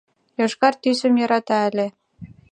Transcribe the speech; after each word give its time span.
«...йошкар 0.39 0.73
тӱсым 0.81 1.13
йӧрата 1.19 1.57
ыле. 1.69 1.87